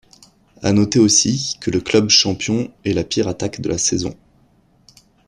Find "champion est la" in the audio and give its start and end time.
2.09-3.03